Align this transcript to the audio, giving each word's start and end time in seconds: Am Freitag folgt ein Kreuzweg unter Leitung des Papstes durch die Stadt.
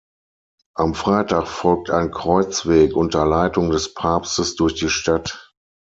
Am 0.73 0.95
Freitag 0.95 1.45
folgt 1.45 1.91
ein 1.91 2.09
Kreuzweg 2.09 2.95
unter 2.95 3.23
Leitung 3.23 3.69
des 3.69 3.93
Papstes 3.93 4.55
durch 4.55 4.73
die 4.73 4.89
Stadt. 4.89 5.53